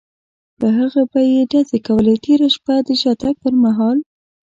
پر 0.59 0.71
هغه 0.79 1.01
به 1.11 1.21
یې 1.31 1.41
ډزې 1.51 1.79
کولې، 1.87 2.15
تېره 2.25 2.47
شپه 2.55 2.75
د 2.87 2.89
شاتګ 3.01 3.33
پر 3.43 3.53
مهال. 3.63 3.97